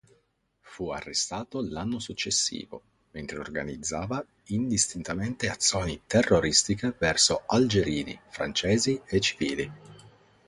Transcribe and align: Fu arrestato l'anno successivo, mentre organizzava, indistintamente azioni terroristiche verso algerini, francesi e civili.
Fu 0.61 0.89
arrestato 0.89 1.61
l'anno 1.61 1.99
successivo, 1.99 2.81
mentre 3.11 3.37
organizzava, 3.37 4.25
indistintamente 4.45 5.47
azioni 5.47 6.01
terroristiche 6.07 6.91
verso 6.97 7.43
algerini, 7.45 8.19
francesi 8.29 8.99
e 9.05 9.19
civili. 9.19 9.71